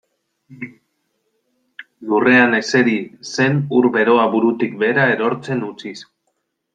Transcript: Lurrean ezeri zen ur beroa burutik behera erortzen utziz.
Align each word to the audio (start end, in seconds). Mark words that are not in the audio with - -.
Lurrean 2.13 2.57
ezeri 2.61 2.95
zen 3.35 3.59
ur 3.81 3.89
beroa 3.99 4.25
burutik 4.37 4.73
behera 4.85 5.05
erortzen 5.17 5.63
utziz. 5.73 5.97